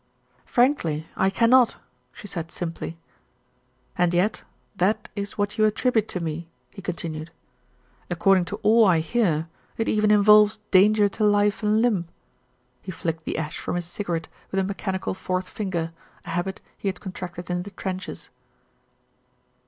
"Frankly 0.47 1.05
I 1.15 1.29
cannot," 1.29 1.77
she 2.11 2.25
said 2.25 2.49
simply. 2.49 2.97
"And 3.95 4.15
yet 4.15 4.41
that 4.77 5.09
is 5.15 5.37
what 5.37 5.59
you 5.59 5.65
attribute 5.65 6.07
to 6.07 6.19
me," 6.19 6.47
he 6.71 6.81
con 6.81 6.95
tinued. 6.95 7.29
"According 8.09 8.45
to 8.45 8.55
all 8.63 8.85
I 8.87 8.97
hear, 9.01 9.47
it 9.77 9.87
even 9.87 10.09
involves 10.09 10.57
danger 10.71 11.07
to 11.09 11.23
life 11.23 11.61
and 11.61 11.83
limb." 11.83 12.07
He 12.81 12.91
flicked 12.91 13.25
the 13.25 13.37
ash 13.37 13.59
from 13.59 13.75
his 13.75 13.85
ERIC 13.93 14.05
PLAYS 14.07 14.17
A 14.23 14.23
PART 14.23 14.23
271 14.23 14.25
cigarette 14.25 14.27
with 14.49 14.59
a 14.59 14.69
mechanical 14.69 15.13
fourth 15.13 15.49
finger, 15.49 15.93
a 16.25 16.29
habit 16.31 16.61
he 16.79 16.87
had 16.87 16.99
contracted 16.99 17.51
in 17.51 17.61
the 17.61 17.69
trenches. 17.69 18.29